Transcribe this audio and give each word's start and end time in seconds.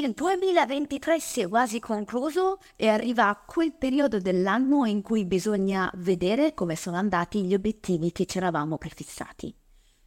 Il 0.00 0.12
2023 0.12 1.18
si 1.18 1.40
è 1.40 1.48
quasi 1.48 1.80
concluso 1.80 2.60
e 2.76 2.86
arriva 2.86 3.42
quel 3.44 3.72
periodo 3.72 4.20
dell'anno 4.20 4.84
in 4.84 5.02
cui 5.02 5.24
bisogna 5.24 5.90
vedere 5.96 6.54
come 6.54 6.76
sono 6.76 6.96
andati 6.96 7.42
gli 7.42 7.52
obiettivi 7.52 8.12
che 8.12 8.24
ci 8.24 8.38
eravamo 8.38 8.78
prefissati. 8.78 9.52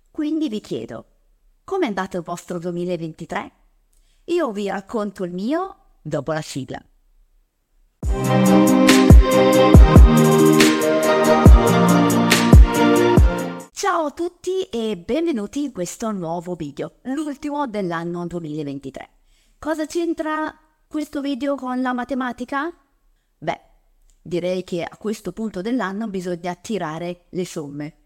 Quindi 0.09 0.47
vi 0.47 0.61
chiedo, 0.61 1.05
com'è 1.65 1.87
andato 1.87 2.15
il 2.15 2.23
vostro 2.23 2.57
2023? 2.57 3.51
Io 4.25 4.51
vi 4.53 4.69
racconto 4.69 5.25
il 5.25 5.33
mio 5.33 5.75
dopo 6.01 6.31
la 6.31 6.41
sigla. 6.41 6.81
Ciao 13.73 14.05
a 14.05 14.11
tutti 14.11 14.61
e 14.71 14.95
benvenuti 14.95 15.63
in 15.63 15.73
questo 15.73 16.11
nuovo 16.11 16.55
video, 16.55 16.93
l'ultimo 17.01 17.67
dell'anno 17.67 18.25
2023. 18.25 19.09
Cosa 19.63 19.85
c'entra 19.85 20.51
questo 20.87 21.21
video 21.21 21.53
con 21.53 21.83
la 21.83 21.93
matematica? 21.93 22.73
Beh, 23.37 23.61
direi 24.19 24.63
che 24.63 24.81
a 24.81 24.97
questo 24.97 25.33
punto 25.33 25.61
dell'anno 25.61 26.07
bisogna 26.07 26.55
tirare 26.55 27.25
le 27.29 27.45
somme. 27.45 27.97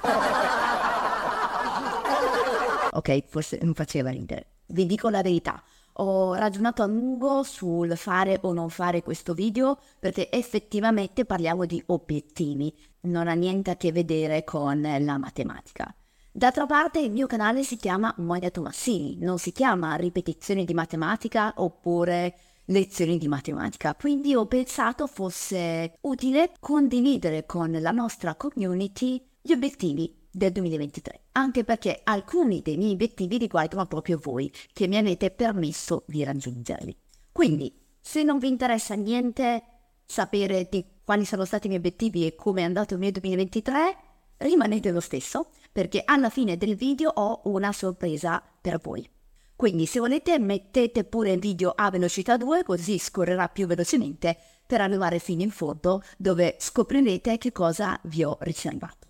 ok, 2.92 3.24
forse 3.26 3.58
non 3.60 3.74
faceva 3.74 4.10
ridere. 4.10 4.58
Vi 4.66 4.86
dico 4.86 5.08
la 5.08 5.20
verità, 5.20 5.60
ho 5.94 6.34
ragionato 6.34 6.84
a 6.84 6.86
lungo 6.86 7.42
sul 7.42 7.96
fare 7.96 8.38
o 8.42 8.52
non 8.52 8.70
fare 8.70 9.02
questo 9.02 9.34
video 9.34 9.80
perché 9.98 10.30
effettivamente 10.30 11.24
parliamo 11.24 11.64
di 11.64 11.82
obiettivi, 11.86 12.72
non 13.00 13.26
ha 13.26 13.34
niente 13.34 13.72
a 13.72 13.76
che 13.76 13.90
vedere 13.90 14.44
con 14.44 14.80
la 14.80 15.18
matematica. 15.18 15.92
D'altra 16.36 16.66
parte 16.66 16.98
il 16.98 17.12
mio 17.12 17.28
canale 17.28 17.62
si 17.62 17.76
chiama 17.76 18.12
Monia 18.18 18.50
Tomassini, 18.50 19.18
non 19.20 19.38
si 19.38 19.52
chiama 19.52 19.94
ripetizioni 19.94 20.64
di 20.64 20.74
matematica 20.74 21.54
oppure 21.58 22.36
lezioni 22.64 23.18
di 23.18 23.28
matematica, 23.28 23.94
quindi 23.94 24.34
ho 24.34 24.44
pensato 24.46 25.06
fosse 25.06 25.96
utile 26.00 26.54
condividere 26.58 27.46
con 27.46 27.70
la 27.70 27.92
nostra 27.92 28.34
community 28.34 29.24
gli 29.40 29.52
obiettivi 29.52 30.12
del 30.28 30.50
2023, 30.50 31.26
anche 31.32 31.62
perché 31.62 32.00
alcuni 32.02 32.62
dei 32.62 32.78
miei 32.78 32.94
obiettivi 32.94 33.38
riguardano 33.38 33.86
proprio 33.86 34.18
voi, 34.20 34.52
che 34.72 34.88
mi 34.88 34.96
avete 34.96 35.30
permesso 35.30 36.02
di 36.08 36.24
raggiungerli. 36.24 36.96
Quindi, 37.30 37.72
se 38.00 38.24
non 38.24 38.38
vi 38.38 38.48
interessa 38.48 38.96
niente 38.96 39.62
sapere 40.04 40.66
di 40.68 40.84
quali 41.04 41.24
sono 41.24 41.44
stati 41.44 41.66
i 41.66 41.68
miei 41.68 41.80
obiettivi 41.80 42.26
e 42.26 42.34
come 42.34 42.62
è 42.62 42.64
andato 42.64 42.94
il 42.94 43.00
mio 43.00 43.12
2023, 43.12 43.96
rimanete 44.44 44.90
lo 44.90 45.00
stesso, 45.00 45.48
perché 45.72 46.02
alla 46.04 46.30
fine 46.30 46.56
del 46.56 46.76
video 46.76 47.10
ho 47.10 47.42
una 47.44 47.72
sorpresa 47.72 48.42
per 48.60 48.78
voi. 48.78 49.08
Quindi 49.56 49.86
se 49.86 50.00
volete 50.00 50.38
mettete 50.38 51.04
pure 51.04 51.32
il 51.32 51.40
video 51.40 51.72
a 51.74 51.90
velocità 51.90 52.36
2 52.36 52.64
così 52.64 52.98
scorrerà 52.98 53.48
più 53.48 53.66
velocemente 53.66 54.36
per 54.66 54.80
arrivare 54.80 55.18
fino 55.18 55.42
in 55.42 55.50
fondo 55.50 56.02
dove 56.16 56.56
scoprirete 56.58 57.38
che 57.38 57.52
cosa 57.52 57.98
vi 58.04 58.24
ho 58.24 58.36
riservato. 58.40 59.06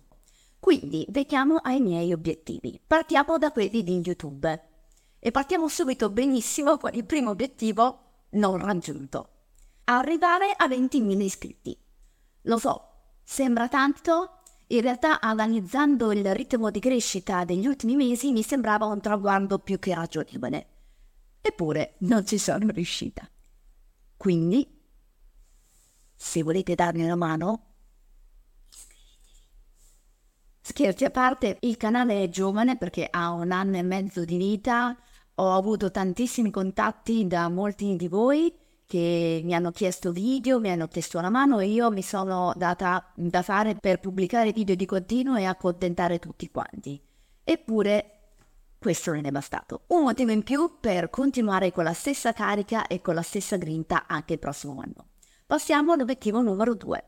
Quindi 0.59 1.05
veniamo 1.09 1.57
ai 1.57 1.79
miei 1.79 2.13
obiettivi. 2.13 2.79
Partiamo 2.85 3.37
da 3.37 3.51
quelli 3.51 3.83
di 3.83 4.01
YouTube. 4.03 4.63
E 5.19 5.31
partiamo 5.31 5.67
subito 5.67 6.09
benissimo 6.09 6.77
con 6.77 6.93
il 6.93 7.05
primo 7.05 7.31
obiettivo 7.31 7.99
non 8.31 8.57
raggiunto. 8.57 9.29
Arrivare 9.85 10.53
a 10.55 10.67
20.000 10.67 11.21
iscritti. 11.21 11.77
Lo 12.43 12.57
so, 12.57 12.89
sembra 13.23 13.67
tanto, 13.67 14.34
in 14.67 14.81
realtà 14.81 15.21
analizzando 15.21 16.11
il 16.11 16.33
ritmo 16.33 16.71
di 16.71 16.79
crescita 16.79 17.45
degli 17.45 17.67
ultimi 17.67 17.95
mesi 17.95 18.31
mi 18.31 18.41
sembrava 18.41 18.85
un 18.85 18.99
traguardo 18.99 19.59
più 19.59 19.77
che 19.79 19.93
ragionevole. 19.93 20.67
Eppure 21.41 21.95
non 21.99 22.25
ci 22.25 22.37
sono 22.37 22.69
riuscita. 22.71 23.29
Quindi, 24.17 24.67
se 26.15 26.41
volete 26.41 26.75
darmi 26.75 27.03
una 27.03 27.15
mano, 27.15 27.65
Scherzi 30.67 31.05
a 31.05 31.11
parte, 31.11 31.57
il 31.61 31.77
canale 31.77 32.23
è 32.23 32.29
giovane 32.29 32.75
perché 32.75 33.07
ha 33.07 33.29
un 33.29 33.51
anno 33.51 33.77
e 33.77 33.83
mezzo 33.83 34.25
di 34.25 34.35
vita, 34.35 34.97
ho 35.35 35.53
avuto 35.53 35.91
tantissimi 35.91 36.49
contatti 36.49 37.27
da 37.27 37.49
molti 37.49 37.95
di 37.95 38.07
voi 38.07 38.51
che 38.85 39.41
mi 39.43 39.53
hanno 39.53 39.71
chiesto 39.71 40.11
video, 40.11 40.59
mi 40.59 40.69
hanno 40.69 40.87
chiesto 40.87 41.17
una 41.17 41.29
mano 41.29 41.59
e 41.59 41.67
io 41.67 41.91
mi 41.91 42.01
sono 42.01 42.53
data 42.55 43.11
da 43.15 43.41
fare 43.41 43.75
per 43.75 43.99
pubblicare 43.99 44.51
video 44.51 44.75
di 44.75 44.85
continuo 44.85 45.35
e 45.35 45.45
accontentare 45.45 46.19
tutti 46.19 46.49
quanti. 46.49 47.01
Eppure 47.43 48.11
questo 48.77 49.13
non 49.13 49.25
è 49.25 49.31
bastato. 49.31 49.83
Un 49.87 50.03
motivo 50.03 50.31
in 50.31 50.43
più 50.43 50.77
per 50.79 51.09
continuare 51.09 51.71
con 51.71 51.83
la 51.83 51.93
stessa 51.93 52.33
carica 52.33 52.87
e 52.87 53.01
con 53.01 53.15
la 53.15 53.21
stessa 53.21 53.57
grinta 53.57 54.05
anche 54.07 54.33
il 54.33 54.39
prossimo 54.39 54.79
anno. 54.79 55.07
Passiamo 55.45 55.93
all'obiettivo 55.93 56.41
numero 56.41 56.73
2 56.75 57.03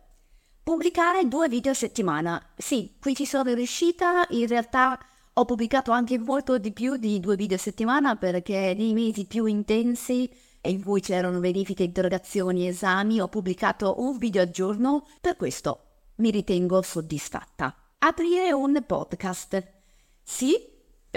pubblicare 0.68 1.26
due 1.30 1.48
video 1.48 1.72
a 1.72 1.76
settimana. 1.76 2.46
Sì, 2.58 2.98
qui 3.00 3.16
ci 3.16 3.26
sono 3.26 3.54
riuscita, 3.54 4.26
in 4.32 4.48
realtà 4.48 5.00
ho 5.32 5.46
pubblicato 5.46 5.92
anche 5.92 6.20
molto 6.20 6.58
di 6.58 6.74
più 6.74 6.98
di 6.98 7.22
due 7.22 7.38
video 7.38 7.56
a 7.56 7.60
settimana 7.60 8.18
perché 8.18 8.76
nei 8.78 8.92
mesi 8.92 9.26
più 9.28 9.46
intensi 9.46 10.30
in 10.68 10.84
cui 10.84 11.02
c'erano 11.02 11.40
verifiche, 11.40 11.84
interrogazioni, 11.84 12.68
esami, 12.68 13.20
ho 13.20 13.28
pubblicato 13.28 13.96
un 14.00 14.18
video 14.18 14.42
al 14.42 14.50
giorno, 14.50 15.06
per 15.22 15.36
questo 15.36 15.82
mi 16.18 16.32
ritengo 16.32 16.82
soddisfatta. 16.82 17.76
Aprire 18.00 18.52
un 18.54 18.84
podcast. 18.86 19.64
Sì, 20.24 20.54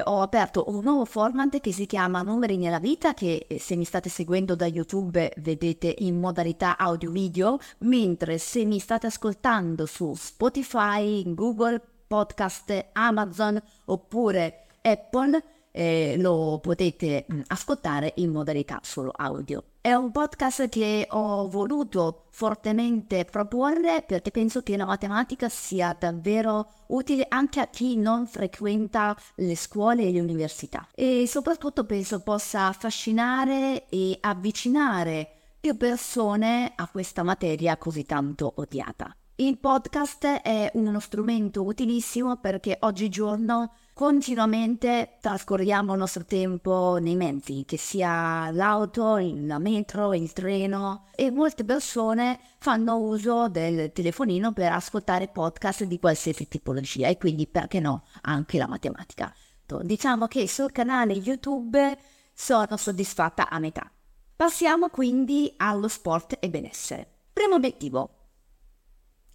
ho 0.04 0.22
aperto 0.22 0.64
un 0.68 0.82
nuovo 0.82 1.04
format 1.04 1.60
che 1.60 1.72
si 1.72 1.86
chiama 1.86 2.22
Numeri 2.22 2.56
nella 2.56 2.78
vita, 2.78 3.12
che 3.14 3.46
eh, 3.48 3.58
se 3.58 3.76
mi 3.76 3.84
state 3.84 4.08
seguendo 4.08 4.54
da 4.54 4.66
YouTube 4.66 5.32
vedete 5.38 5.94
in 5.98 6.18
modalità 6.18 6.76
audio-video, 6.76 7.58
mentre 7.80 8.38
se 8.38 8.64
mi 8.64 8.78
state 8.78 9.06
ascoltando 9.06 9.86
su 9.86 10.14
Spotify, 10.14 11.22
Google 11.34 11.80
Podcast, 12.06 12.88
Amazon 12.92 13.60
oppure 13.86 14.66
Apple, 14.82 15.42
eh, 15.72 16.16
lo 16.18 16.58
potete 16.60 17.26
mm, 17.32 17.40
ascoltare 17.48 18.12
in 18.16 18.30
modalità 18.30 18.80
solo 18.82 19.12
audio. 19.14 19.64
È 19.80 19.92
un 19.94 20.10
podcast 20.10 20.68
che 20.68 21.06
ho 21.08 21.48
voluto 21.48 22.24
fortemente 22.30 23.24
proporre 23.24 24.04
perché 24.06 24.30
penso 24.30 24.62
che 24.62 24.76
la 24.76 24.84
matematica 24.84 25.48
sia 25.48 25.96
davvero 25.98 26.68
utile 26.88 27.24
anche 27.28 27.60
a 27.60 27.66
chi 27.68 27.96
non 27.96 28.26
frequenta 28.26 29.16
le 29.36 29.56
scuole 29.56 30.02
e 30.02 30.12
le 30.12 30.20
università 30.20 30.86
e 30.94 31.24
soprattutto 31.26 31.84
penso 31.84 32.20
possa 32.20 32.66
affascinare 32.66 33.88
e 33.88 34.18
avvicinare 34.20 35.30
più 35.58 35.76
persone 35.76 36.72
a 36.74 36.88
questa 36.88 37.22
materia 37.22 37.76
così 37.76 38.04
tanto 38.04 38.52
odiata. 38.56 39.14
Il 39.40 39.56
podcast 39.56 40.26
è 40.42 40.70
uno 40.74 41.00
strumento 41.00 41.62
utilissimo 41.62 42.36
perché 42.36 42.76
oggigiorno 42.80 43.72
continuamente 43.94 45.16
trascorriamo 45.18 45.94
il 45.94 45.98
nostro 45.98 46.26
tempo 46.26 46.98
nei 47.00 47.16
mezzi, 47.16 47.64
che 47.66 47.78
sia 47.78 48.50
l'auto, 48.50 49.16
la 49.16 49.58
metro, 49.58 50.12
il 50.12 50.30
treno 50.34 51.06
e 51.14 51.30
molte 51.30 51.64
persone 51.64 52.38
fanno 52.58 52.98
uso 52.98 53.48
del 53.48 53.92
telefonino 53.92 54.52
per 54.52 54.72
ascoltare 54.72 55.28
podcast 55.28 55.84
di 55.84 55.98
qualsiasi 55.98 56.46
tipologia 56.46 57.08
e 57.08 57.16
quindi 57.16 57.46
perché 57.46 57.80
no 57.80 58.04
anche 58.20 58.58
la 58.58 58.68
matematica. 58.68 59.34
Diciamo 59.80 60.26
che 60.26 60.46
sul 60.48 60.70
canale 60.70 61.14
YouTube 61.14 61.96
sono 62.34 62.76
soddisfatta 62.76 63.48
a 63.48 63.58
metà. 63.58 63.90
Passiamo 64.36 64.90
quindi 64.90 65.50
allo 65.56 65.88
sport 65.88 66.36
e 66.38 66.50
benessere. 66.50 67.08
Primo 67.32 67.54
obiettivo, 67.54 68.16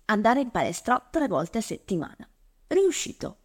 andare 0.06 0.42
in 0.42 0.52
palestra 0.52 1.06
tre 1.10 1.28
volte 1.28 1.60
a 1.60 1.62
settimana. 1.62 2.28
Riuscito. 2.68 3.38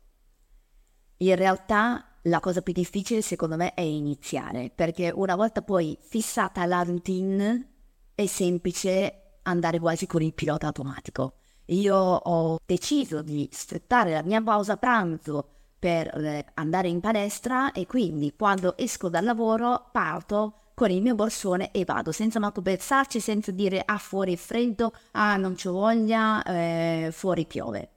In 1.19 1.37
realtà 1.37 2.19
la 2.25 2.41
cosa 2.41 2.63
più 2.63 2.73
difficile 2.73 3.23
secondo 3.23 3.57
me 3.57 3.75
è 3.75 3.81
iniziare, 3.81 4.71
perché 4.75 5.11
una 5.15 5.37
volta 5.37 5.63
poi 5.63 5.97
fissata 6.01 6.65
la 6.67 6.83
routine 6.83 7.69
è 8.15 8.27
semplice 8.27 9.39
andare 9.43 9.79
quasi 9.79 10.07
con 10.07 10.23
il 10.23 10.35
pilota 10.35 10.67
automatico. 10.67 11.35
Io 11.67 11.97
ho 11.97 12.59
deciso 12.67 13.23
di 13.23 13.49
sfruttare 13.53 14.13
la 14.13 14.23
mia 14.23 14.43
pausa 14.43 14.77
pranzo 14.77 15.49
per 15.79 16.09
eh, 16.09 16.45
andare 16.55 16.89
in 16.89 17.01
palestra 17.01 17.73
e 17.73 17.87
quindi 17.87 18.35
quando 18.37 18.77
esco 18.77 19.09
dal 19.09 19.25
lavoro 19.25 19.89
parto 19.93 20.57
con 20.81 20.91
il 20.91 21.03
mio 21.03 21.15
borsone 21.15 21.73
e 21.73 21.85
vado 21.85 22.11
senza 22.11 22.39
manco 22.39 22.63
pensarci, 22.63 23.21
senza 23.21 23.51
dire 23.51 23.83
ah 23.85 23.99
fuori 23.99 24.33
è 24.33 24.37
freddo, 24.37 24.95
ah 25.11 25.37
non 25.37 25.55
c'ho 25.55 25.73
voglia, 25.73 26.43
eh, 26.43 27.11
fuori 27.13 27.45
piove. 27.45 27.91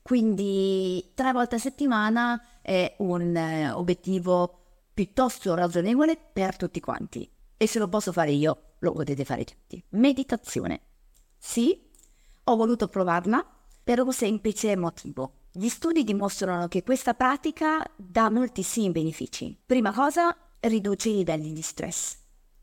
Quindi 0.00 1.10
tre 1.14 1.32
volte 1.32 1.56
a 1.56 1.58
settimana 1.58 2.40
è 2.62 2.94
un 2.98 3.34
eh, 3.34 3.72
obiettivo 3.72 4.60
piuttosto 4.94 5.56
ragionevole 5.56 6.16
per 6.32 6.56
tutti 6.56 6.78
quanti. 6.78 7.28
E 7.56 7.66
se 7.66 7.80
lo 7.80 7.88
posso 7.88 8.12
fare 8.12 8.30
io, 8.30 8.74
lo 8.78 8.92
potete 8.92 9.24
fare 9.24 9.42
tutti. 9.42 9.82
Meditazione. 9.88 10.82
Sì, 11.36 11.82
ho 12.44 12.54
voluto 12.54 12.86
provarla 12.86 13.44
per 13.82 14.02
un 14.02 14.12
semplice 14.12 14.76
motivo. 14.76 15.32
Gli 15.50 15.68
studi 15.68 16.04
dimostrano 16.04 16.68
che 16.68 16.84
questa 16.84 17.14
pratica 17.14 17.84
dà 17.96 18.30
moltissimi 18.30 18.92
benefici. 18.92 19.58
Prima 19.66 19.92
cosa, 19.92 20.32
riduce 20.60 21.08
i 21.08 21.16
livelli 21.16 21.52
di 21.52 21.62
stress. 21.62 22.18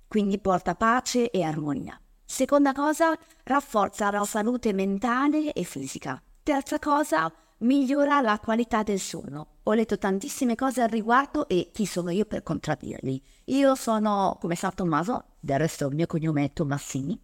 Quindi 0.08 0.40
porta 0.40 0.76
pace 0.76 1.30
e 1.30 1.44
armonia. 1.44 2.00
Seconda 2.24 2.74
cosa, 2.74 3.18
rafforza 3.44 4.12
la 4.12 4.24
salute 4.24 4.74
mentale 4.74 5.54
e 5.54 5.64
fisica. 5.64 6.22
Terza 6.44 6.80
cosa, 6.80 7.32
migliora 7.60 8.22
la 8.22 8.40
qualità 8.40 8.84
del 8.84 9.00
sonno. 9.00 9.60
Ho 9.64 9.74
letto 9.74 9.98
tantissime 9.98 10.56
cose 10.56 10.82
al 10.82 10.90
riguardo 10.90 11.48
e 11.48 11.70
chi 11.74 11.86
sono 11.86 12.10
io 12.10 12.26
per 12.26 12.44
contraddirli? 12.44 13.22
Io 13.46 13.76
sono 13.76 14.38
come 14.40 14.56
San 14.56 14.74
Tommaso, 14.74 15.36
del 15.40 15.60
resto 15.60 15.88
il 15.88 15.96
mio 15.96 16.06
cognome 16.06 16.46
è 16.46 16.54
Tomassini, 16.54 17.20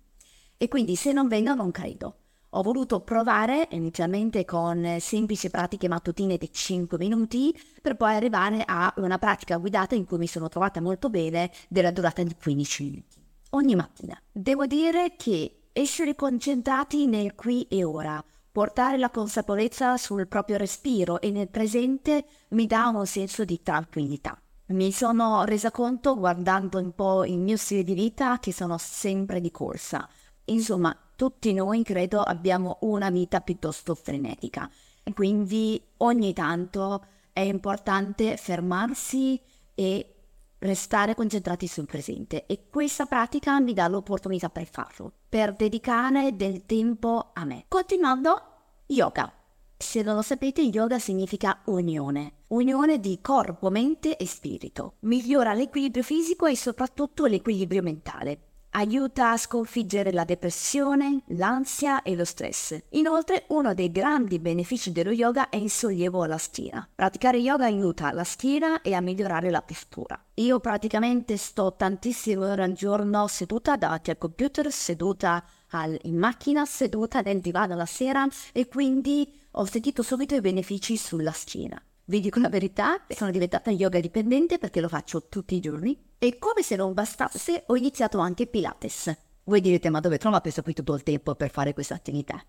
e 0.58 0.68
quindi 0.68 0.96
se 0.96 1.12
non 1.12 1.28
vengo 1.28 1.54
non 1.54 1.72
credo. 1.72 2.23
Ho 2.56 2.62
voluto 2.62 3.00
provare 3.00 3.68
inizialmente 3.72 4.46
con 4.46 4.98
semplici 5.00 5.50
pratiche 5.50 5.88
mattutine 5.88 6.38
di 6.38 6.52
5 6.52 7.00
minuti 7.00 7.52
per 7.82 7.96
poi 7.96 8.14
arrivare 8.14 8.62
a 8.64 8.94
una 8.98 9.18
pratica 9.18 9.58
guidata 9.58 9.96
in 9.96 10.06
cui 10.06 10.20
mi 10.20 10.28
sono 10.28 10.50
trovata 10.50 10.80
molto 10.80 11.10
bene 11.10 11.50
della 11.68 11.90
durata 11.90 12.22
di 12.22 12.36
15 12.40 12.84
minuti. 12.84 13.26
Ogni 13.52 13.74
mattina. 13.74 14.16
Devo 14.32 14.68
dire 14.68 15.16
che 15.18 15.70
essere 15.74 16.14
concentrati 16.14 17.08
nel 17.08 17.34
qui 17.34 17.64
e 17.64 17.84
ora, 17.84 18.24
portare 18.52 19.00
la 19.00 19.10
consapevolezza 19.10 19.98
sul 19.98 20.28
proprio 20.28 20.58
respiro 20.58 21.22
e 21.22 21.32
nel 21.32 21.50
presente 21.50 22.24
mi 22.50 22.68
dà 22.68 22.88
un 22.90 23.08
senso 23.08 23.46
di 23.46 23.64
tranquillità. 23.64 24.40
Mi 24.68 24.92
sono 24.92 25.44
resa 25.44 25.72
conto 25.72 26.16
guardando 26.16 26.78
un 26.78 26.94
po' 26.94 27.26
il 27.26 27.40
mio 27.40 27.58
stile 27.58 27.84
di 27.84 27.96
vita 27.96 28.38
che 28.38 28.54
sono 28.54 28.78
sempre 28.78 29.42
di 29.42 29.50
corsa. 29.50 30.08
Insomma, 30.46 30.96
tutti 31.16 31.54
noi 31.54 31.84
credo 31.84 32.22
abbiamo 32.22 32.78
una 32.82 33.10
vita 33.10 33.42
piuttosto 33.42 33.96
frenetica 33.96 34.70
quindi 35.14 35.82
ogni 35.98 36.34
tanto 36.34 37.06
è 37.34 37.42
importante 37.42 38.38
fermarsi 38.38 39.40
e 39.76 40.14
restare 40.60 41.14
concentrati 41.14 41.68
sul 41.68 41.86
presente 41.86 42.46
e 42.46 42.68
questa 42.70 43.06
pratica 43.06 43.60
mi 43.60 43.74
dà 43.74 43.88
l'opportunità 43.88 44.50
per 44.50 44.68
farlo, 44.68 45.12
per 45.28 45.54
dedicare 45.56 46.36
del 46.36 46.66
tempo 46.66 47.32
a 47.34 47.44
me. 47.44 47.66
Continuando, 47.68 48.42
yoga. 48.88 49.32
Se 49.76 50.02
non 50.02 50.16
lo 50.16 50.22
sapete, 50.22 50.62
yoga 50.62 50.98
significa 51.00 51.60
unione, 51.66 52.44
unione 52.48 53.02
di 53.02 53.20
corpo, 53.20 53.70
mente 53.70 54.16
e 54.16 54.26
spirito. 54.26 54.94
Migliora 55.00 55.54
l'equilibrio 55.54 56.04
fisico 56.04 56.46
e 56.46 56.56
soprattutto 56.56 57.26
l'equilibrio 57.26 57.82
mentale 57.82 58.53
aiuta 58.74 59.32
a 59.32 59.38
sconfiggere 59.38 60.12
la 60.12 60.24
depressione, 60.24 61.22
l'ansia 61.28 62.02
e 62.02 62.16
lo 62.16 62.26
stress. 62.26 62.78
Inoltre, 62.90 63.46
uno 63.50 63.74
dei 63.74 63.92
grandi 63.92 64.40
benefici 64.40 64.92
dello 64.92 65.12
yoga 65.12 65.50
è 65.50 65.58
il 65.58 65.70
sollievo 65.70 66.24
alla 66.24 66.38
schiena. 66.38 66.88
Praticare 66.94 67.38
yoga 67.38 67.66
aiuta 67.66 68.12
la 68.12 68.24
schiena 68.24 68.82
e 68.82 68.94
a 68.94 69.02
migliorare 69.02 69.50
la 69.50 69.62
postura. 69.62 70.22
Io 70.36 70.60
praticamente 70.60 71.38
sto 71.38 71.76
tantissime 71.76 72.46
ore 72.46 72.64
al 72.64 72.74
giorno 72.74 73.28
seduta 73.28 73.76
davanti 73.76 74.10
al 74.10 74.18
computer, 74.18 74.72
seduta 74.72 75.44
al, 75.70 75.98
in 76.04 76.18
macchina, 76.18 76.66
seduta 76.66 77.22
nel 77.22 77.40
divano 77.40 77.76
la 77.76 77.86
sera 77.86 78.28
e 78.52 78.68
quindi 78.68 79.42
ho 79.52 79.66
sentito 79.66 80.02
subito 80.02 80.36
i 80.36 80.42
benefici 80.42 80.98
sulla 80.98 81.32
schiena. 81.32 81.82
Vi 82.06 82.20
dico 82.20 82.42
la 82.42 82.50
verità, 82.50 83.02
sono 83.08 83.32
diventata 83.32 83.72
yoga 83.72 83.98
dipendente 84.02 84.58
perché 84.58 84.82
lo 84.82 84.90
faccio 84.90 85.30
tutti 85.30 85.56
i 85.56 85.62
giorni 85.62 85.98
e 86.18 86.38
come 86.38 86.62
se 86.62 86.76
non 86.76 86.92
bastasse 86.92 87.64
ho 87.68 87.78
iniziato 87.78 88.18
anche 88.18 88.46
Pilates. 88.46 89.16
Voi 89.46 89.62
direte 89.62 89.90
ma 89.90 90.02
dove 90.02 90.18
trova 90.18 90.42
preso 90.42 90.62
qui 90.64 90.74
tutto 90.74 90.96
il 90.96 91.04
tempo 91.04 91.34
per 91.36 91.50
fare 91.50 91.74
questa 91.74 91.96
attività? 91.96 92.44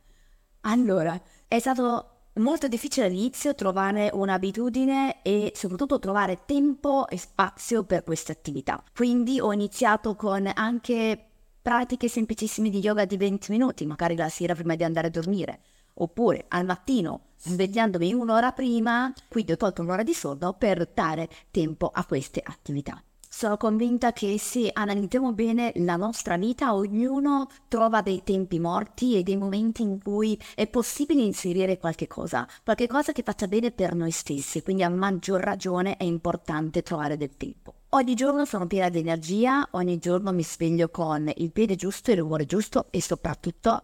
Allora, 0.63 1.21
è 1.47 1.61
stato 1.61 2.31
molto 2.35 2.67
difficile 2.67 3.07
all'inizio 3.07 3.55
trovare 3.55 4.11
un'abitudine 4.13 5.23
e 5.23 5.53
soprattutto 5.55 6.01
trovare 6.01 6.41
tempo 6.47 7.07
e 7.07 7.17
spazio 7.17 7.85
per 7.85 8.03
questa 8.03 8.33
attività. 8.33 8.83
Quindi 8.93 9.39
ho 9.39 9.53
iniziato 9.53 10.17
con 10.17 10.51
anche 10.53 11.27
pratiche 11.63 12.09
semplicissime 12.09 12.71
di 12.71 12.81
yoga 12.81 13.05
di 13.05 13.17
20 13.17 13.53
minuti, 13.53 13.87
magari 13.87 14.17
la 14.17 14.29
sera 14.29 14.53
prima 14.53 14.75
di 14.75 14.83
andare 14.83 15.07
a 15.07 15.11
dormire 15.11 15.61
oppure 15.95 16.45
al 16.49 16.65
mattino 16.65 17.33
svegliandomi 17.39 18.15
un'ora 18.15 18.53
prima, 18.53 19.13
quindi 19.29 19.53
ho 19.53 19.57
tolto 19.57 19.83
un'ora 19.83 20.03
di 20.03 20.15
sonno 20.15 20.55
per 20.55 20.91
dare 20.93 21.29
tempo 21.51 21.91
a 21.93 22.05
queste 22.07 22.41
attività. 22.43 23.03
Sono 23.29 23.57
convinta 23.57 24.13
che 24.13 24.39
se 24.39 24.71
analizziamo 24.73 25.33
bene 25.33 25.73
la 25.79 25.97
nostra 25.97 26.37
vita, 26.37 26.73
ognuno 26.73 27.49
trova 27.67 28.01
dei 28.01 28.23
tempi 28.23 28.61
morti 28.61 29.17
e 29.17 29.25
dei 29.25 29.37
momenti 29.37 29.83
in 29.83 30.01
cui 30.01 30.41
è 30.55 30.69
possibile 30.69 31.23
inserire 31.23 31.77
qualche 31.77 32.07
cosa, 32.07 32.47
qualche 32.63 32.87
cosa 32.87 33.11
che 33.11 33.25
faccia 33.25 33.49
bene 33.49 33.73
per 33.73 33.97
noi 33.97 34.13
stessi, 34.13 34.63
quindi 34.63 34.85
a 34.85 34.89
maggior 34.89 35.41
ragione 35.41 35.97
è 35.97 36.05
importante 36.05 36.83
trovare 36.83 37.17
del 37.17 37.37
tempo. 37.37 37.75
Ogni 37.91 38.15
giorno 38.15 38.45
sono 38.45 38.69
piena 38.69 38.89
di 38.89 39.01
energia, 39.01 39.67
ogni 39.73 39.99
giorno 39.99 40.33
mi 40.33 40.45
sveglio 40.45 40.89
con 40.89 41.29
il 41.35 41.51
piede 41.51 41.75
giusto, 41.75 42.13
il 42.13 42.19
rumore 42.19 42.47
giusto 42.47 42.87
e 42.91 43.03
soprattutto 43.03 43.83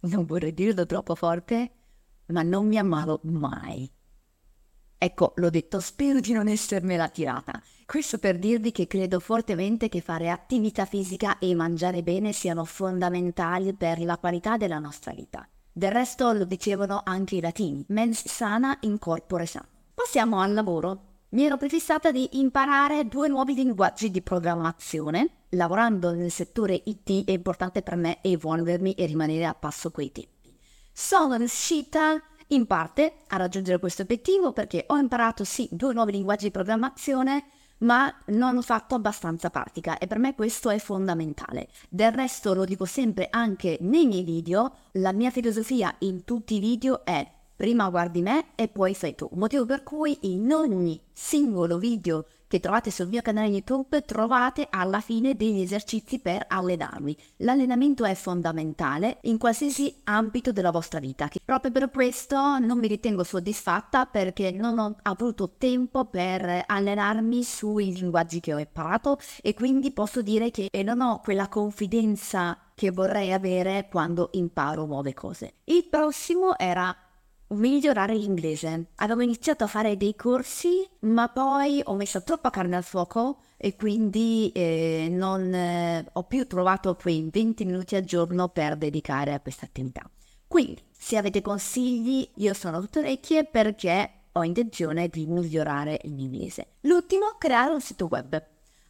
non 0.00 0.24
vorrei 0.24 0.54
dirlo 0.54 0.86
troppo 0.86 1.14
forte, 1.14 1.70
ma 2.26 2.42
non 2.42 2.66
mi 2.66 2.78
ammalo 2.78 3.20
mai. 3.24 3.90
Ecco, 5.02 5.32
l'ho 5.36 5.50
detto, 5.50 5.80
spero 5.80 6.20
di 6.20 6.32
non 6.32 6.46
essermela 6.46 7.08
tirata. 7.08 7.60
Questo 7.86 8.18
per 8.18 8.38
dirvi 8.38 8.70
che 8.70 8.86
credo 8.86 9.18
fortemente 9.18 9.88
che 9.88 10.00
fare 10.00 10.30
attività 10.30 10.84
fisica 10.84 11.38
e 11.38 11.54
mangiare 11.54 12.02
bene 12.02 12.32
siano 12.32 12.64
fondamentali 12.64 13.74
per 13.74 14.00
la 14.00 14.18
qualità 14.18 14.56
della 14.56 14.78
nostra 14.78 15.12
vita. 15.12 15.48
Del 15.72 15.90
resto 15.90 16.32
lo 16.32 16.44
dicevano 16.44 17.00
anche 17.04 17.36
i 17.36 17.40
latini, 17.40 17.84
mens 17.88 18.26
sana 18.26 18.76
in 18.82 18.98
corpore 18.98 19.46
sano. 19.46 19.66
Passiamo 19.94 20.40
al 20.40 20.52
lavoro. 20.52 21.09
Mi 21.32 21.44
ero 21.44 21.56
prefissata 21.56 22.10
di 22.10 22.40
imparare 22.40 23.06
due 23.06 23.28
nuovi 23.28 23.54
linguaggi 23.54 24.10
di 24.10 24.20
programmazione 24.20 25.44
lavorando 25.50 26.12
nel 26.12 26.32
settore 26.32 26.82
IT 26.84 27.24
è 27.24 27.30
importante 27.30 27.82
per 27.82 27.94
me 27.94 28.18
evolvermi 28.20 28.94
e 28.94 29.06
rimanere 29.06 29.44
a 29.46 29.54
passo 29.54 29.92
coi 29.92 30.10
tempi. 30.10 30.52
Sono 30.92 31.36
riuscita 31.36 32.20
in 32.48 32.66
parte 32.66 33.18
a 33.28 33.36
raggiungere 33.36 33.78
questo 33.78 34.02
obiettivo 34.02 34.52
perché 34.52 34.86
ho 34.88 34.96
imparato 34.96 35.44
sì 35.44 35.68
due 35.70 35.94
nuovi 35.94 36.10
linguaggi 36.10 36.46
di 36.46 36.50
programmazione, 36.50 37.44
ma 37.78 38.12
non 38.26 38.56
ho 38.56 38.62
fatto 38.62 38.96
abbastanza 38.96 39.50
pratica 39.50 39.98
e 39.98 40.08
per 40.08 40.18
me 40.18 40.34
questo 40.34 40.68
è 40.68 40.78
fondamentale. 40.80 41.68
Del 41.88 42.10
resto 42.10 42.54
lo 42.54 42.64
dico 42.64 42.86
sempre 42.86 43.28
anche 43.30 43.78
nei 43.82 44.06
miei 44.06 44.24
video, 44.24 44.74
la 44.94 45.12
mia 45.12 45.30
filosofia 45.30 45.94
in 46.00 46.24
tutti 46.24 46.56
i 46.56 46.60
video 46.60 47.04
è 47.04 47.38
prima 47.60 47.90
guardi 47.90 48.22
me 48.22 48.54
e 48.54 48.68
poi 48.68 48.94
fai 48.94 49.14
tu, 49.14 49.28
motivo 49.34 49.66
per 49.66 49.82
cui 49.82 50.16
in 50.22 50.50
ogni 50.50 50.98
singolo 51.12 51.76
video 51.76 52.24
che 52.48 52.58
trovate 52.58 52.90
sul 52.90 53.08
mio 53.08 53.20
canale 53.20 53.48
YouTube 53.48 54.02
trovate 54.06 54.66
alla 54.70 55.00
fine 55.00 55.36
degli 55.36 55.60
esercizi 55.60 56.20
per 56.20 56.46
allenarvi. 56.48 57.14
L'allenamento 57.36 58.06
è 58.06 58.14
fondamentale 58.14 59.18
in 59.24 59.36
qualsiasi 59.36 59.94
ambito 60.04 60.52
della 60.52 60.70
vostra 60.70 61.00
vita. 61.00 61.28
Proprio 61.44 61.70
per 61.70 61.90
questo 61.90 62.58
non 62.58 62.78
mi 62.78 62.88
ritengo 62.88 63.24
soddisfatta 63.24 64.06
perché 64.06 64.52
non 64.52 64.78
ho 64.78 64.96
avuto 65.02 65.56
tempo 65.58 66.06
per 66.06 66.64
allenarmi 66.66 67.44
sui 67.44 67.92
linguaggi 67.92 68.40
che 68.40 68.54
ho 68.54 68.58
imparato 68.58 69.18
e 69.42 69.52
quindi 69.52 69.90
posso 69.92 70.22
dire 70.22 70.50
che 70.50 70.70
non 70.82 71.02
ho 71.02 71.20
quella 71.22 71.48
confidenza 71.48 72.58
che 72.74 72.90
vorrei 72.90 73.34
avere 73.34 73.86
quando 73.90 74.30
imparo 74.32 74.86
nuove 74.86 75.12
cose. 75.12 75.56
Il 75.64 75.86
prossimo 75.90 76.56
era 76.58 76.96
migliorare 77.50 78.14
l'inglese. 78.14 78.86
Avevo 78.96 79.22
iniziato 79.22 79.64
a 79.64 79.68
fare 79.68 79.96
dei 79.96 80.14
corsi, 80.14 80.88
ma 81.00 81.28
poi 81.28 81.80
ho 81.84 81.94
messo 81.94 82.22
troppa 82.22 82.50
carne 82.50 82.76
al 82.76 82.84
fuoco 82.84 83.40
e 83.56 83.76
quindi 83.76 84.50
eh, 84.54 85.08
non 85.10 85.52
eh, 85.52 86.06
ho 86.12 86.24
più 86.24 86.46
trovato 86.46 86.96
quei 86.96 87.28
20 87.30 87.64
minuti 87.64 87.96
al 87.96 88.04
giorno 88.04 88.48
per 88.48 88.76
dedicare 88.76 89.32
a 89.32 89.40
questa 89.40 89.66
attività. 89.66 90.08
Quindi, 90.46 90.82
se 90.90 91.16
avete 91.16 91.42
consigli, 91.42 92.28
io 92.36 92.54
sono 92.54 92.80
tutte 92.80 92.98
orecchie 92.98 93.44
perché 93.44 94.10
ho 94.32 94.44
intenzione 94.44 95.08
di 95.08 95.26
migliorare 95.26 96.00
l'inglese. 96.04 96.74
L'ultimo, 96.82 97.36
creare 97.38 97.72
un 97.72 97.80
sito 97.80 98.06
web 98.10 98.42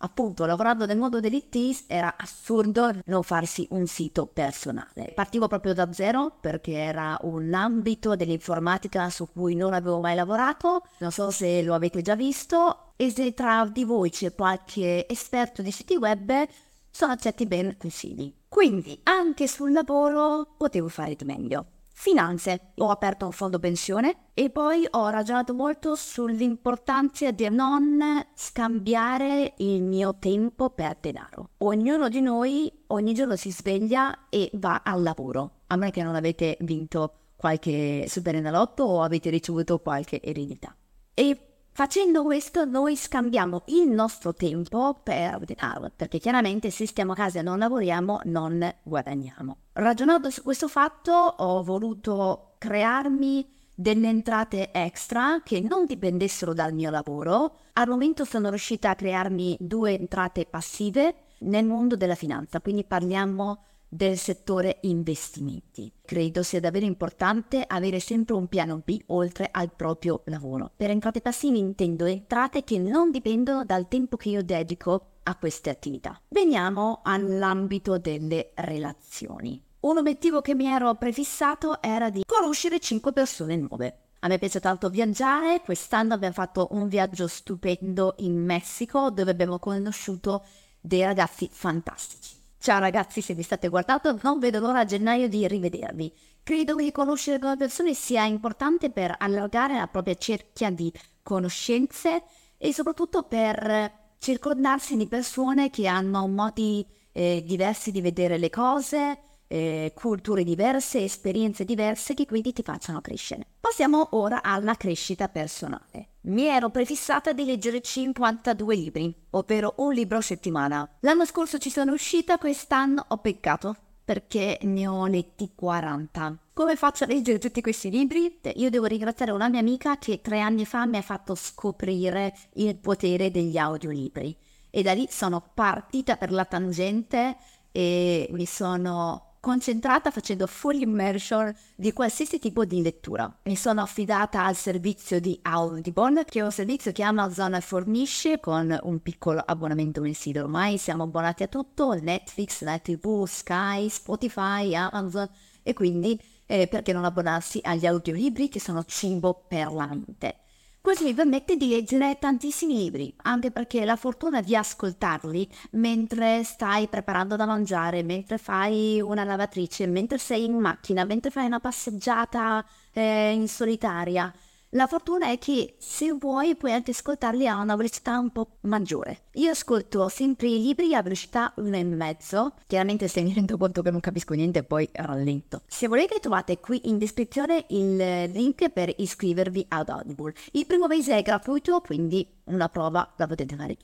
appunto 0.03 0.45
lavorando 0.45 0.87
nel 0.87 0.99
mondo 0.99 1.21
dell'IT 1.21 1.85
era 1.87 2.15
assurdo 2.17 2.93
non 3.07 3.23
farsi 3.23 3.67
un 3.71 3.87
sito 3.87 4.27
personale. 4.27 5.13
Partivo 5.15 5.49
proprio 5.49 5.75
da 5.75 5.93
zero 5.93 6.37
perché 6.41 6.73
era 6.73 7.19
un 7.23 7.53
ambito 7.53 8.17
dell'informatica 8.17 9.11
su 9.11 9.29
cui 9.33 9.55
non 9.55 9.73
avevo 9.73 10.01
mai 10.01 10.15
lavorato, 10.15 10.85
non 10.99 11.11
so 11.11 11.31
se 11.31 11.63
lo 11.63 11.75
avete 11.75 12.03
già 12.03 12.15
visto 12.15 12.93
e 12.97 13.11
se 13.11 13.35
tra 13.35 13.69
di 13.71 13.85
voi 13.85 14.11
c'è 14.11 14.35
qualche 14.35 15.09
esperto 15.09 15.63
di 15.63 15.71
siti 15.71 15.97
web 15.97 16.47
sono 16.91 17.13
accetti 17.13 17.47
ben 17.47 17.77
consigli. 17.79 18.35
Quindi 18.49 18.99
anche 19.05 19.47
sul 19.47 19.73
lavoro 19.73 20.55
potevo 20.57 20.89
fare 20.89 21.15
di 21.15 21.25
meglio 21.25 21.67
finanze. 22.01 22.73
Ho 22.79 22.89
aperto 22.89 23.27
un 23.27 23.33
fondo 23.33 23.59
pensione 23.59 24.31
e 24.33 24.49
poi 24.49 24.87
ho 24.89 25.09
ragionato 25.11 25.53
molto 25.53 25.95
sull'importanza 25.95 27.31
di 27.31 27.47
non 27.51 28.01
scambiare 28.35 29.53
il 29.59 29.83
mio 29.83 30.17
tempo 30.19 30.71
per 30.71 30.97
denaro. 30.99 31.51
Ognuno 31.59 32.09
di 32.09 32.23
noi 32.23 32.73
ogni 32.89 33.13
giorno 33.13 33.37
si 33.37 33.53
sveglia 33.53 34.29
e 34.31 34.51
va 34.55 34.81
al 34.83 35.03
lavoro, 35.03 35.51
a 35.67 35.77
meno 35.77 35.91
che 35.91 36.03
non 36.03 36.15
avete 36.15 36.57
vinto 36.61 37.13
qualche 37.37 38.07
superenalotto 38.09 38.83
o 38.83 39.03
avete 39.03 39.29
ricevuto 39.29 39.79
qualche 39.79 40.23
eredità. 40.23 40.75
E 41.13 41.50
Facendo 41.73 42.25
questo 42.25 42.65
noi 42.65 42.97
scambiamo 42.97 43.63
il 43.67 43.89
nostro 43.89 44.35
tempo 44.35 45.01
per 45.03 45.45
denaro, 45.45 45.91
perché 45.95 46.19
chiaramente 46.19 46.71
se 46.71 46.87
stiamo 46.87 47.13
a 47.13 47.15
casa 47.15 47.39
e 47.39 47.43
non 47.43 47.59
lavoriamo 47.59 48.21
non 48.25 48.75
guadagniamo. 48.83 49.57
Ragionando 49.75 50.31
su 50.31 50.43
questo 50.43 50.69
fatto 50.69 51.13
ho 51.13 51.63
voluto 51.63 52.55
crearmi 52.59 53.59
delle 53.75 54.09
entrate 54.09 54.73
extra 54.73 55.41
che 55.43 55.61
non 55.61 55.87
dipendessero 55.87 56.53
dal 56.53 56.75
mio 56.75 56.91
lavoro. 56.91 57.57
Al 57.75 57.89
momento 57.89 58.27
sono 58.27 58.51
riuscita 58.51 58.91
a 58.91 58.95
crearmi 58.95 59.57
due 59.59 59.97
entrate 59.99 60.45
passive 60.45 61.15
nel 61.41 61.65
mondo 61.65 61.97
della 61.97 62.15
finanza, 62.15 62.61
quindi 62.61 62.85
parliamo 62.85 63.63
del 63.93 64.17
settore 64.17 64.79
investimenti. 64.83 65.93
Credo 66.05 66.45
sia 66.45 66.61
davvero 66.61 66.87
importante 66.87 67.65
avere 67.67 67.99
sempre 67.99 68.37
un 68.37 68.47
piano 68.47 68.81
B 68.85 69.03
oltre 69.07 69.49
al 69.51 69.73
proprio 69.75 70.23
lavoro. 70.27 70.71
Per 70.77 70.91
entrate 70.91 71.21
passive 71.21 71.59
intendo 71.59 72.05
entrate 72.05 72.63
che 72.63 72.79
non 72.79 73.11
dipendono 73.11 73.65
dal 73.65 73.89
tempo 73.89 74.17
che 74.17 74.29
io 74.29 74.45
dedico 74.45 75.07
a 75.25 75.35
queste 75.35 75.71
attività. 75.71 76.21
Veniamo 76.29 77.01
all'ambito 77.03 77.99
delle 77.99 78.53
relazioni. 78.55 79.61
Un 79.81 79.99
obiettivo 79.99 80.41
che 80.41 80.55
mi 80.55 80.67
ero 80.67 80.95
prefissato 80.95 81.83
era 81.83 82.11
di 82.11 82.23
conoscere 82.25 82.79
5 82.79 83.13
persone 83.13 83.57
nuove. 83.57 83.99
A 84.21 84.29
me 84.29 84.39
piace 84.39 84.61
tanto 84.61 84.89
viaggiare, 84.89 85.63
quest'anno 85.63 86.15
abbiamo 86.15 86.35
fatto 86.35 86.69
un 86.73 86.87
viaggio 86.87 87.27
stupendo 87.27 88.15
in 88.19 88.37
Messico 88.37 89.11
dove 89.11 89.31
abbiamo 89.31 89.59
conosciuto 89.59 90.45
dei 90.79 91.03
ragazzi 91.03 91.49
fantastici. 91.51 92.40
Ciao 92.63 92.79
ragazzi, 92.79 93.23
se 93.23 93.33
vi 93.33 93.41
state 93.41 93.69
guardando, 93.69 94.19
non 94.21 94.39
vedo 94.39 94.61
l'ora 94.61 94.81
a 94.81 94.85
gennaio 94.85 95.31
di 95.31 95.49
rivedervi. 95.49 96.13
Credo 96.43 96.77
che 96.77 96.93
conoscere 96.93 97.39
nuove 97.39 97.57
persone 97.57 97.95
sia 97.95 98.27
importante 98.27 98.91
per 98.91 99.15
allargare 99.17 99.79
la 99.79 99.87
propria 99.87 100.15
cerchia 100.17 100.71
di 100.71 100.93
conoscenze 101.23 102.23
e 102.59 102.75
soprattutto 102.75 103.23
per 103.23 103.91
circondarsi 104.19 104.99
di 104.99 105.07
persone 105.07 105.71
che 105.71 105.87
hanno 105.87 106.27
modi 106.29 106.87
eh, 107.13 107.43
diversi 107.47 107.93
di 107.93 108.03
vedere 108.03 108.37
le 108.37 108.51
cose, 108.51 109.19
eh, 109.53 109.93
culture 109.97 110.45
diverse, 110.45 111.03
esperienze 111.03 111.65
diverse 111.65 112.15
che 112.15 112.25
quindi 112.25 112.53
ti 112.53 112.63
facciano 112.63 113.01
crescere. 113.01 113.47
Passiamo 113.59 114.11
ora 114.13 114.43
alla 114.45 114.77
crescita 114.77 115.29
personale. 115.29 116.11
Mi 116.23 116.45
ero 116.45 116.71
prefissata 116.71 117.33
di 117.33 117.45
leggere 117.45 117.81
52 117.81 118.75
libri, 118.77 119.13
ovvero 119.31 119.75
un 119.79 119.93
libro 119.93 120.19
a 120.19 120.23
settimana. 120.23 120.89
L'anno 121.01 121.27
scorso 121.27 121.59
ci 121.59 121.71
sono 121.71 121.93
uscita, 121.93 122.39
quest'anno 122.39 123.05
ho 123.09 123.19
peccato 123.19 123.77
perché 124.05 124.59
ne 124.63 124.87
ho 124.87 125.07
letti 125.07 125.51
40. 125.55 126.39
Come 126.53 126.77
faccio 126.77 127.05
a 127.05 127.07
leggere 127.09 127.39
tutti 127.39 127.61
questi 127.61 127.91
libri? 127.91 128.39
Io 128.55 128.71
devo 128.71 128.87
ringraziare 128.87 129.33
una 129.33 129.49
mia 129.49 129.61
amica 129.61 129.99
che 129.99 130.21
tre 130.21 130.41
anni 130.41 130.65
fa 130.65 130.87
mi 130.87 130.99
ha 130.99 131.03
fatto 131.03 131.35
scoprire 131.35 132.37
il 132.55 132.77
potere 132.77 133.31
degli 133.33 133.57
audiolibri. 133.57 134.37
E 134.71 134.83
da 134.83 134.93
lì 134.93 135.09
sono 135.11 135.51
partita 135.55 136.17
per 136.17 136.31
la 136.31 136.45
tangente 136.45 137.37
e 137.73 138.29
mi 138.31 138.47
sono 138.47 139.30
concentrata 139.41 140.11
facendo 140.11 140.47
full 140.47 140.81
immersion 140.81 141.53
di 141.75 141.93
qualsiasi 141.93 142.39
tipo 142.39 142.65
di 142.65 142.83
lettura. 142.83 143.35
Mi 143.45 143.57
sono 143.57 143.81
affidata 143.81 144.45
al 144.45 144.55
servizio 144.55 145.19
di 145.19 145.39
Audible, 145.43 146.25
che 146.25 146.41
è 146.41 146.43
un 146.43 146.53
servizio 146.53 146.93
che 146.93 147.03
Amazon 147.03 147.59
fornisce 147.61 148.39
con 148.39 148.79
un 148.83 149.01
piccolo 149.01 149.43
abbonamento 149.45 150.03
mensile. 150.03 150.41
Ormai 150.41 150.77
siamo 150.77 151.05
abbonati 151.05 151.43
a 151.43 151.49
tutto, 151.49 151.95
Netflix, 151.95 152.63
la 152.63 152.79
TV, 152.79 153.27
Sky, 153.27 153.89
Spotify, 153.89 154.75
Amazon 154.75 155.29
e 155.63 155.73
quindi 155.73 156.21
eh, 156.47 156.67
perché 156.67 156.93
non 156.93 157.05
abbonarsi 157.05 157.61
agli 157.63 157.87
audiolibri 157.87 158.49
che 158.49 158.61
sono 158.61 158.85
cibo 158.85 159.45
per 159.49 159.73
la 159.73 159.87
mente. 159.87 160.37
Questo 160.83 161.05
mi 161.05 161.13
permette 161.13 161.57
di 161.57 161.69
leggere 161.69 162.17
tantissimi 162.19 162.75
libri, 162.75 163.15
anche 163.25 163.51
perché 163.51 163.85
la 163.85 163.97
fortuna 163.97 164.41
di 164.41 164.57
ascoltarli 164.57 165.47
mentre 165.73 166.43
stai 166.43 166.89
preparando 166.89 167.37
da 167.37 167.45
mangiare, 167.45 168.03
mentre 168.03 168.39
fai 168.39 168.99
una 168.99 169.25
lavatrice, 169.25 169.87
mentre 169.87 170.17
sei 170.17 170.45
in 170.45 170.59
macchina, 170.59 171.05
mentre 171.05 171.31
fai 171.31 171.45
una 171.45 171.61
passeggiata 171.61 172.65
eh, 172.93 173.31
in 173.31 173.47
solitaria, 173.47 174.33
la 174.71 174.87
fortuna 174.87 175.31
è 175.31 175.39
che 175.39 175.75
se 175.79 176.13
vuoi 176.13 176.55
puoi 176.55 176.73
anche 176.73 176.93
ascoltarli 176.93 177.49
a 177.49 177.61
una 177.61 177.75
velocità 177.75 178.19
un 178.19 178.31
po' 178.31 178.59
maggiore. 178.63 179.23
Io 179.35 179.51
ascolto 179.51 180.09
sempre 180.09 180.47
i 180.47 180.63
libri 180.63 180.95
a 180.95 181.03
velocità 181.03 181.53
1,5, 181.57 182.53
chiaramente 182.69 183.09
se 183.09 183.21
mi 183.23 183.35
rendo 183.35 183.57
conto 183.57 183.83
che 183.83 183.91
non 183.91 183.99
capisco 183.99 184.35
niente 184.35 184.63
poi 184.63 184.89
rallento. 184.93 185.63
Se 185.67 185.89
volete 185.89 186.21
trovate 186.21 186.61
qui 186.61 186.89
in 186.89 186.99
descrizione 186.99 187.65
il 187.71 187.97
link 188.31 188.69
per 188.71 188.95
iscrivervi 188.97 189.67
ad 189.71 189.89
Audible. 189.89 190.35
Il 190.53 190.67
primo 190.67 190.87
mese 190.87 191.17
è 191.17 191.23
gratuito, 191.23 191.81
quindi 191.81 192.25
una 192.45 192.69
prova 192.69 193.13
la 193.17 193.27
potete 193.27 193.57
fare. 193.57 193.77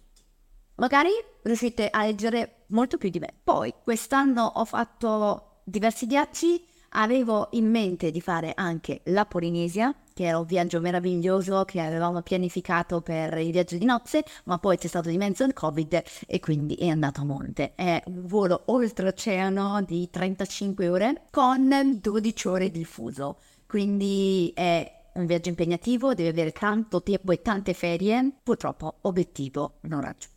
Magari 0.77 1.11
riuscite 1.43 1.89
a 1.91 2.05
leggere 2.05 2.67
molto 2.69 2.97
più 2.97 3.09
di 3.09 3.19
me. 3.19 3.35
Poi 3.43 3.75
quest'anno 3.83 4.45
ho 4.45 4.65
fatto 4.65 5.63
diversi 5.65 6.07
viaggi, 6.07 6.65
avevo 6.91 7.49
in 7.53 7.69
mente 7.69 8.13
di 8.13 8.21
fare 8.21 8.53
anche 8.55 9.01
la 9.07 9.25
Polinesia 9.25 9.93
che 10.17 10.25
era 10.25 10.39
un 10.39 10.47
viaggio 10.47 10.81
meraviglioso 10.81 11.67
che 11.67 11.79
avevamo 11.79 12.23
pianificato 12.23 13.03
per 13.03 13.37
il 13.37 13.51
viaggio 13.51 13.77
di 13.77 13.85
nozze, 13.85 14.25
ma 14.45 14.59
poi 14.59 14.79
c'è 14.79 14.87
stato 14.87 15.11
di 15.11 15.19
mezzo 15.19 15.45
il 15.45 15.53
Covid 15.53 16.03
e 16.27 16.41
quindi 16.41 16.75
è 16.77 16.89
andato 16.89 17.21
a 17.21 17.25
monte. 17.25 17.75
È 17.75 18.03
un 18.07 18.25
volo 18.25 18.63
oltreoceano 18.65 19.83
di 19.83 20.09
35 20.09 20.89
ore 20.89 21.23
con 21.31 21.99
12 22.01 22.49
ore 22.49 22.71
di 22.71 22.87
fuso, 22.87 23.41
quindi 23.67 24.51
è 24.55 24.91
un 25.17 25.27
viaggio 25.27 25.51
impegnativo, 25.51 26.15
deve 26.15 26.31
avere 26.31 26.53
tanto 26.53 27.03
tempo 27.03 27.33
e 27.33 27.43
tante 27.43 27.75
ferie, 27.75 28.39
purtroppo 28.43 29.01
obiettivo 29.03 29.75
non 29.83 30.01
raggiunto. 30.01 30.35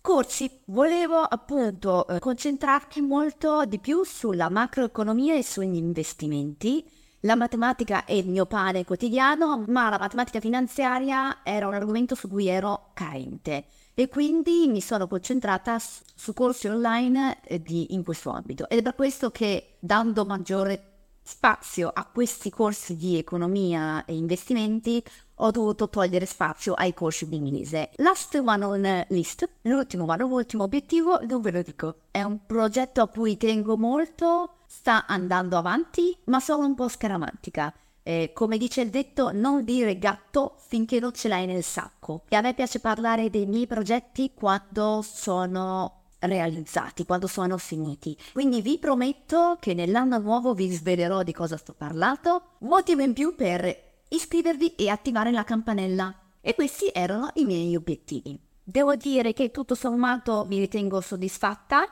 Corsi, 0.00 0.50
volevo 0.64 1.18
appunto 1.18 2.08
eh, 2.08 2.18
concentrarmi 2.18 3.06
molto 3.06 3.64
di 3.66 3.78
più 3.78 4.02
sulla 4.02 4.50
macroeconomia 4.50 5.36
e 5.36 5.44
sugli 5.44 5.76
investimenti 5.76 6.84
la 7.26 7.34
matematica 7.34 8.04
è 8.04 8.12
il 8.12 8.28
mio 8.28 8.46
pane 8.46 8.84
quotidiano, 8.84 9.64
ma 9.66 9.90
la 9.90 9.98
matematica 9.98 10.38
finanziaria 10.38 11.40
era 11.42 11.66
un 11.66 11.74
argomento 11.74 12.14
su 12.14 12.28
cui 12.28 12.46
ero 12.46 12.90
carente 12.94 13.64
e 13.94 14.08
quindi 14.08 14.68
mi 14.68 14.80
sono 14.80 15.08
concentrata 15.08 15.78
su, 15.80 16.32
corsi 16.32 16.68
online 16.68 17.40
eh, 17.42 17.60
di, 17.60 17.94
in 17.94 18.04
questo 18.04 18.30
ambito. 18.30 18.68
Ed 18.68 18.78
è 18.78 18.82
per 18.82 18.94
questo 18.94 19.30
che 19.32 19.76
dando 19.80 20.24
maggiore 20.24 20.92
spazio 21.20 21.90
a 21.92 22.04
questi 22.04 22.50
corsi 22.50 22.94
di 22.94 23.18
economia 23.18 24.04
e 24.04 24.14
investimenti 24.14 25.02
ho 25.36 25.50
dovuto 25.50 25.88
togliere 25.88 26.26
spazio 26.26 26.74
ai 26.74 26.94
corsi 26.94 27.28
di 27.28 27.36
inglese. 27.36 27.90
Last 27.96 28.34
one 28.34 28.64
on 28.64 29.04
list, 29.08 29.48
l'ultimo 29.62 30.04
one, 30.04 30.18
l'ultimo 30.18 30.64
obiettivo, 30.64 31.20
non 31.26 31.40
ve 31.40 31.50
lo 31.50 31.62
dico. 31.62 31.96
È 32.10 32.22
un 32.22 32.46
progetto 32.46 33.02
a 33.02 33.08
cui 33.08 33.36
tengo 33.36 33.76
molto, 33.76 34.56
sta 34.66 35.06
andando 35.06 35.56
avanti, 35.56 36.16
ma 36.24 36.40
sono 36.40 36.66
un 36.66 36.74
po' 36.74 36.88
scaramantica. 36.88 37.72
Eh, 38.02 38.30
come 38.32 38.56
dice 38.56 38.82
il 38.82 38.90
detto, 38.90 39.32
non 39.32 39.64
dire 39.64 39.98
gatto 39.98 40.54
finché 40.68 41.00
non 41.00 41.12
ce 41.12 41.26
l'hai 41.28 41.44
nel 41.44 41.64
sacco. 41.64 42.22
E 42.28 42.36
a 42.36 42.40
me 42.40 42.54
piace 42.54 42.78
parlare 42.78 43.30
dei 43.30 43.46
miei 43.46 43.66
progetti 43.66 44.30
quando 44.32 45.02
sono 45.02 46.02
realizzati, 46.20 47.04
quando 47.04 47.26
sono 47.26 47.58
finiti. 47.58 48.16
Quindi 48.32 48.62
vi 48.62 48.78
prometto 48.78 49.56
che 49.60 49.74
nell'anno 49.74 50.18
nuovo 50.18 50.54
vi 50.54 50.70
svelerò 50.70 51.22
di 51.22 51.32
cosa 51.32 51.56
sto 51.56 51.74
parlando. 51.76 52.42
Motivo 52.60 53.02
in 53.02 53.12
più 53.12 53.34
per 53.34 53.85
iscrivervi 54.08 54.74
e 54.74 54.88
attivare 54.88 55.30
la 55.30 55.44
campanella. 55.44 56.14
E 56.40 56.54
questi 56.54 56.90
erano 56.92 57.30
i 57.34 57.44
miei 57.44 57.74
obiettivi. 57.74 58.38
Devo 58.62 58.96
dire 58.96 59.32
che 59.32 59.50
tutto 59.50 59.74
sommato 59.74 60.44
mi 60.48 60.58
ritengo 60.58 61.00
soddisfatta. 61.00 61.86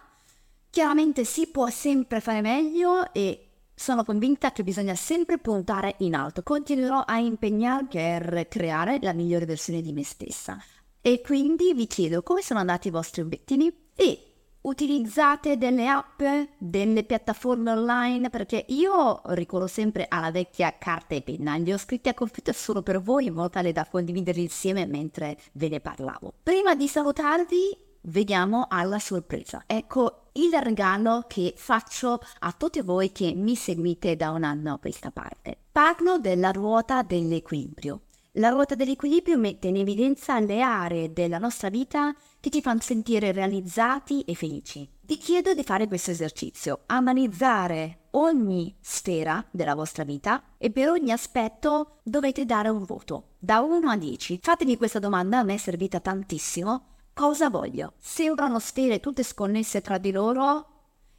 Chiaramente 0.71 1.25
si 1.25 1.49
può 1.49 1.68
sempre 1.71 2.21
fare 2.21 2.40
meglio 2.40 3.12
e 3.12 3.49
sono 3.75 4.04
convinta 4.04 4.52
che 4.52 4.62
bisogna 4.62 4.94
sempre 4.94 5.38
puntare 5.38 5.97
in 5.99 6.14
alto. 6.14 6.42
Continuerò 6.42 7.00
a 7.00 7.18
impegnarmi 7.18 7.88
per 7.88 8.47
creare 8.49 8.99
la 9.02 9.12
migliore 9.12 9.47
versione 9.47 9.83
di 9.83 9.92
me 9.92 10.04
stessa. 10.04 10.59
E 11.00 11.21
quindi 11.21 11.75
vi 11.75 11.87
chiedo 11.87 12.23
come 12.23 12.42
sono 12.42 12.61
andati 12.61 12.88
i 12.88 12.92
vostri 12.92 13.23
obiettivi 13.23 13.90
e 13.94 14.34
utilizzate 14.64 15.56
delle 15.56 15.88
app, 15.88 16.23
delle 16.59 17.04
piattaforme 17.04 17.73
online, 17.73 18.30
perché 18.30 18.64
io 18.68 19.21
ricorro 19.26 19.66
sempre 19.66 20.06
alla 20.09 20.30
vecchia 20.30 20.76
carta 20.78 21.14
e 21.14 21.23
penna, 21.23 21.56
li 21.56 21.73
ho 21.73 21.78
scritti 21.78 22.09
a 22.09 22.14
computer 22.14 22.54
solo 22.54 22.83
per 22.83 23.00
voi 23.00 23.26
in 23.26 23.35
modo 23.35 23.50
tale 23.50 23.73
da 23.73 23.87
condividerli 23.87 24.42
insieme 24.42 24.87
mentre 24.87 25.38
ve 25.52 25.68
ne 25.68 25.80
parlavo. 25.80 26.33
Prima 26.42 26.75
di 26.75 26.88
salutarvi, 26.88 27.76
veniamo 28.02 28.66
alla 28.68 28.99
sorpresa. 28.99 29.64
Ecco 29.66 30.28
il 30.33 30.52
regalo 30.61 31.25
che 31.28 31.54
faccio 31.56 32.21
a 32.40 32.52
tutti 32.52 32.80
voi 32.80 33.12
che 33.12 33.33
mi 33.35 33.54
seguite 33.54 34.16
da 34.16 34.30
un 34.30 34.44
anno 34.44 34.75
a 34.75 34.78
questa 34.78 35.11
parte. 35.11 35.56
Parlo 35.71 36.18
della 36.18 36.50
ruota 36.50 37.02
dell'equilibrio. 37.02 38.00
La 38.38 38.49
ruota 38.49 38.75
dell'equilibrio 38.75 39.38
mette 39.38 39.68
in 39.68 39.76
evidenza 39.76 40.40
le 40.40 40.61
aree 40.61 41.12
della 41.12 41.38
nostra 41.38 41.68
vita 41.68 42.12
che 42.44 42.50
ci 42.50 42.60
fanno 42.60 42.82
sentire 42.82 43.32
realizzati 43.32 44.20
e 44.20 44.34
felici. 44.34 44.86
Vi 45.00 45.16
chiedo 45.16 45.54
di 45.54 45.62
fare 45.62 45.88
questo 45.88 46.10
esercizio, 46.10 46.82
analizzare 46.84 48.08
ogni 48.10 48.76
sfera 48.82 49.42
della 49.50 49.74
vostra 49.74 50.04
vita 50.04 50.42
e 50.58 50.70
per 50.70 50.90
ogni 50.90 51.10
aspetto 51.10 52.00
dovete 52.02 52.44
dare 52.44 52.68
un 52.68 52.84
voto, 52.84 53.36
da 53.38 53.60
1 53.60 53.88
a 53.88 53.96
10. 53.96 54.40
Fatevi 54.42 54.76
questa 54.76 54.98
domanda, 54.98 55.38
a 55.38 55.42
me 55.42 55.54
è 55.54 55.56
servita 55.56 56.00
tantissimo. 56.00 56.88
Cosa 57.14 57.48
voglio? 57.48 57.94
Sembrano 57.96 58.58
sfere 58.58 59.00
tutte 59.00 59.22
sconnesse 59.22 59.80
tra 59.80 59.96
di 59.96 60.12
loro, 60.12 60.66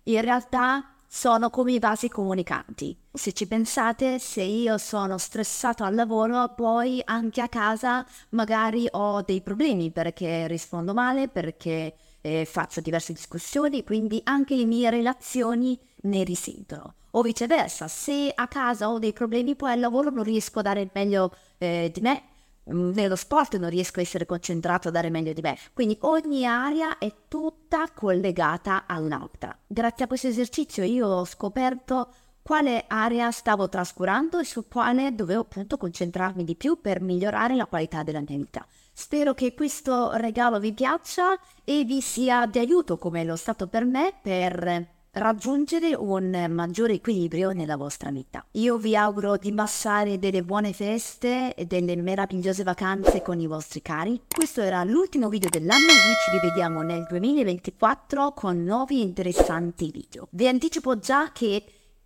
in 0.04 0.22
realtà 0.22 0.95
sono 1.16 1.50
come 1.50 1.72
i 1.72 1.80
vasi 1.80 2.10
comunicanti. 2.10 2.94
Se 3.14 3.32
ci 3.32 3.48
pensate, 3.48 4.20
se 4.20 4.42
io 4.42 4.78
sono 4.78 5.18
stressato 5.18 5.86
al 5.86 5.96
lavoro, 5.96 6.54
poi 6.54 7.02
anche 7.06 7.40
a 7.40 7.48
casa 7.48 8.06
magari 8.32 8.86
ho 8.92 9.22
dei 9.22 9.42
problemi 9.42 9.92
perché 9.92 10.46
rispondo 10.48 10.94
male, 10.94 11.30
perché 11.30 11.96
eh, 12.20 12.44
faccio 12.44 12.82
diverse 12.82 13.14
discussioni, 13.14 13.86
quindi 13.86 14.20
anche 14.26 14.58
le 14.58 14.66
mie 14.66 14.90
relazioni 14.90 15.80
ne 16.02 16.24
risentono. 16.26 16.96
O 17.12 17.22
viceversa, 17.22 17.88
se 17.88 18.30
a 18.36 18.48
casa 18.50 18.90
ho 18.90 19.00
dei 19.00 19.14
problemi, 19.14 19.56
poi 19.56 19.72
al 19.72 19.80
lavoro 19.80 20.10
non 20.10 20.26
riesco 20.26 20.60
a 20.60 20.64
dare 20.64 20.82
il 20.82 20.90
meglio 20.94 21.34
eh, 21.58 21.92
di 21.94 22.02
me, 22.02 22.24
nello 22.66 23.16
sport 23.16 23.58
non 23.58 23.70
riesco 23.70 24.00
a 24.00 24.04
essere 24.04 24.26
concentrato 24.26 24.88
a 24.88 24.92
dare 24.92 25.10
meglio 25.10 25.34
di 25.34 25.42
me. 25.42 25.58
Quindi 25.74 25.98
ogni 26.02 26.46
area 26.46 26.98
è 26.98 27.12
tutta 27.28 27.90
collegata 27.94 28.86
all'altra. 28.88 29.58
Grazie 29.66 30.06
a 30.06 30.08
questo 30.08 30.28
esercizio 30.28 30.84
io 30.84 31.08
ho 31.08 31.26
scoperto 31.26 32.10
quale 32.42 32.86
area 32.88 33.32
stavo 33.32 33.68
trascurando 33.70 34.38
e 34.38 34.46
su 34.46 34.68
quale 34.68 35.16
dovevo 35.16 35.42
appunto 35.42 35.78
concentrarmi 35.78 36.44
di 36.44 36.56
più 36.56 36.80
per 36.80 37.02
migliorare 37.02 37.56
la 37.56 37.66
qualità 37.66 38.04
della 38.04 38.22
mia 38.26 38.38
vita. 38.38 38.66
Spero 38.94 39.34
che 39.34 39.56
questo 39.56 40.12
regalo 40.14 40.60
vi 40.60 40.72
piaccia 40.72 41.38
e 41.64 41.84
vi 41.84 42.02
sia 42.02 42.46
di 42.46 42.60
aiuto 42.60 42.98
come 42.98 43.24
lo 43.24 43.36
stato 43.36 43.68
per 43.68 43.84
me 43.86 44.14
per 44.22 44.95
raggiungere 45.16 45.96
un 45.96 46.48
maggiore 46.50 46.94
equilibrio 46.94 47.52
nella 47.52 47.78
vostra 47.78 48.12
vita. 48.12 48.46
Io 48.52 48.78
vi 48.78 48.96
auguro 48.96 49.38
di 49.38 49.54
passare 49.54 50.20
delle 50.20 50.44
buone 50.44 50.74
feste 50.74 51.54
e 51.54 51.66
delle 51.66 51.96
meravigliose 51.96 52.64
vacanze 52.64 53.22
con 53.22 53.40
i 53.40 53.48
vostri 53.48 53.82
cari. 53.82 54.22
Questo 54.28 54.62
era 54.62 54.84
l'ultimo 54.84 55.30
video 55.30 55.50
dell'anno, 55.50 55.86
noi 55.86 56.16
ci 56.26 56.32
rivediamo 56.40 56.82
nel 56.82 57.06
2024 57.08 58.34
con 58.34 58.64
nuovi 58.64 59.02
interessanti 59.02 59.90
video. 59.90 60.28
Vi 60.32 60.48
anticipo 60.48 61.00
già 61.00 61.32
che 61.32 61.64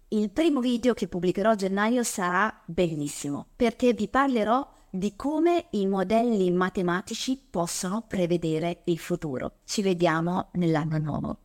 il 0.10 0.30
primo 0.30 0.60
video 0.60 0.94
che 0.94 1.08
pubblicherò 1.08 1.52
a 1.52 1.56
gennaio 1.56 2.04
sarà 2.04 2.62
bellissimo 2.66 3.48
perché 3.56 3.94
vi 3.94 4.08
parlerò 4.08 4.68
di 4.92 5.16
come 5.16 5.66
i 5.72 5.86
modelli 5.86 6.50
matematici 6.52 7.40
possono 7.50 8.04
prevedere 8.08 8.82
il 8.86 8.98
futuro. 8.98 9.54
Ci 9.66 9.82
vediamo 9.82 10.50
nell'anno 10.54 10.98
nuovo. 10.98 11.38